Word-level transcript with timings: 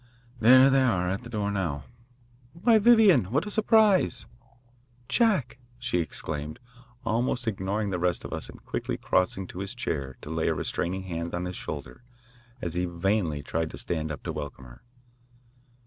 There 0.39 0.71
they 0.71 0.81
are 0.81 1.07
at 1.07 1.21
the 1.21 1.29
door 1.29 1.51
now. 1.51 1.83
Why, 2.53 2.79
Vivian, 2.79 3.25
what 3.25 3.45
a 3.45 3.51
surprise. 3.51 4.25
"Jack!" 5.07 5.59
she 5.77 5.99
exclaimed, 5.99 6.57
almost 7.05 7.47
ignoring 7.47 7.91
the 7.91 7.99
rest 7.99 8.25
of 8.25 8.33
us 8.33 8.49
and 8.49 8.65
quickly 8.65 8.97
crossing 8.97 9.45
to 9.49 9.59
his 9.59 9.75
chair 9.75 10.17
to 10.21 10.31
lay 10.31 10.47
a 10.47 10.55
restraining 10.55 11.03
hand 11.03 11.35
on 11.35 11.45
his 11.45 11.55
shoulder 11.55 12.01
as 12.63 12.73
he 12.73 12.85
vainly 12.85 13.43
tried 13.43 13.69
to 13.69 13.77
stand 13.77 14.11
up 14.11 14.23
to 14.23 14.33
welcome 14.33 14.65
her. 14.65 14.81